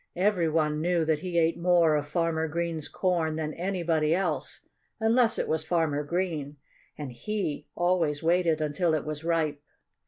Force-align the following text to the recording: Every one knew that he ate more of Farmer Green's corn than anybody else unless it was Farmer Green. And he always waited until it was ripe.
Every 0.15 0.49
one 0.49 0.81
knew 0.81 1.05
that 1.05 1.19
he 1.19 1.37
ate 1.37 1.59
more 1.59 1.95
of 1.95 2.07
Farmer 2.07 2.47
Green's 2.47 2.87
corn 2.87 3.35
than 3.35 3.53
anybody 3.53 4.15
else 4.15 4.61
unless 4.99 5.37
it 5.37 5.47
was 5.47 5.63
Farmer 5.63 6.03
Green. 6.03 6.57
And 6.97 7.11
he 7.11 7.67
always 7.75 8.23
waited 8.23 8.61
until 8.61 8.95
it 8.95 9.05
was 9.05 9.23
ripe. 9.23 9.61